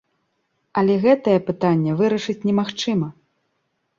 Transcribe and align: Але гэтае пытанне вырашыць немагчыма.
Але 0.81 0.93
гэтае 1.03 1.35
пытанне 1.51 1.91
вырашыць 2.01 2.45
немагчыма. 2.51 3.09